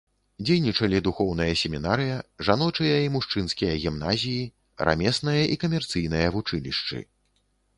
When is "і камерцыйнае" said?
5.57-6.25